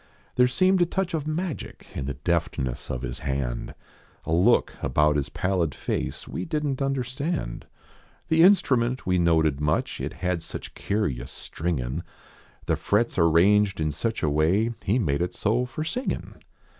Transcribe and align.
There 0.35 0.47
seemed 0.47 0.81
a 0.81 0.87
touch 0.87 1.13
of 1.13 1.27
magic 1.27 1.85
in 1.93 2.05
The 2.05 2.15
deftness 2.15 2.89
of 2.89 3.03
his 3.03 3.19
hand; 3.19 3.75
A 4.25 4.33
look 4.33 4.73
about 4.81 5.15
his 5.15 5.29
pallid 5.29 5.75
face 5.75 6.27
We 6.27 6.43
didn 6.43 6.75
t 6.75 6.83
understand. 6.83 7.67
The 8.27 8.41
instrument 8.41 9.05
we 9.05 9.19
noted 9.19 9.61
much, 9.61 10.01
It 10.01 10.13
had 10.13 10.41
such 10.41 10.73
curioiis 10.73 11.29
stringing 11.29 12.01
The 12.65 12.77
frets 12.77 13.19
arranged 13.19 13.79
in 13.79 13.91
such 13.91 14.23
a 14.23 14.29
way; 14.31 14.73
He 14.83 14.93
d 14.93 14.97
made 14.97 15.21
it 15.21 15.35
so 15.35 15.65
for 15.67 15.83
singin. 15.83 16.39